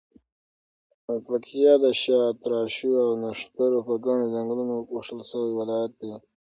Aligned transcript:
پکتیا 1.05 1.73
د 1.83 1.85
شاتراشو 2.01 2.89
او 3.03 3.09
نښترو 3.23 3.79
په 3.87 3.93
ګڼو 4.05 4.25
ځنګلونو 4.33 4.75
پوښل 4.89 5.19
شوی 5.29 5.51
ولایت 5.59 5.91
دی. 6.01 6.11